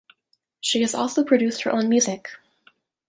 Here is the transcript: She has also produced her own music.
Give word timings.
She 0.61 0.81
has 0.81 0.95
also 0.95 1.23
produced 1.23 1.61
her 1.61 1.71
own 1.71 1.87
music. 1.87 2.29